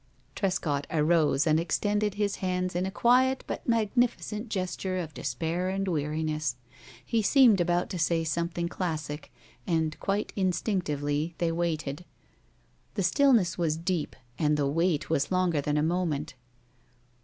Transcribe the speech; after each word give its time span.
Trescott 0.33 0.87
arose 0.89 1.45
and 1.45 1.59
extended 1.59 2.15
his 2.15 2.37
hands 2.37 2.75
in 2.75 2.87
a 2.87 2.89
quiet 2.89 3.43
but 3.45 3.67
magnificent 3.69 4.49
gesture 4.49 4.97
of 4.97 5.13
despair 5.13 5.69
and 5.69 5.87
weariness. 5.87 6.55
He 7.05 7.21
seemed 7.21 7.61
about 7.61 7.87
to 7.91 7.99
say 7.99 8.23
something 8.23 8.67
classic, 8.67 9.31
and, 9.67 9.99
quite 9.99 10.33
instinctively, 10.35 11.35
they 11.37 11.51
waited. 11.51 12.03
The 12.95 13.03
stillness 13.03 13.59
was 13.59 13.77
deep, 13.77 14.15
and 14.39 14.57
the 14.57 14.65
wait 14.65 15.11
was 15.11 15.31
longer 15.31 15.61
than 15.61 15.77
a 15.77 15.83
moment. 15.83 16.33